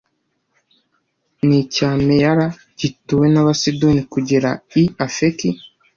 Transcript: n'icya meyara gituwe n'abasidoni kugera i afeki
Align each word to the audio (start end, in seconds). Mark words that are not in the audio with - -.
n'icya 1.47 1.89
meyara 2.07 2.47
gituwe 2.79 3.25
n'abasidoni 3.29 4.01
kugera 4.13 4.49
i 4.81 4.83
afeki 5.05 5.49